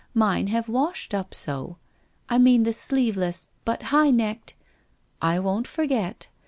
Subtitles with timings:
[0.15, 1.77] Mine have washed up so...
[2.27, 4.55] I mean the sleeveless— but high necked
[5.21, 6.27] ''I won't forget.